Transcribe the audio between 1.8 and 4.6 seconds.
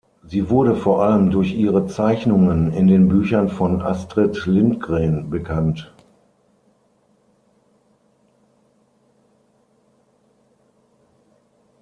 Zeichnungen in den Büchern von Astrid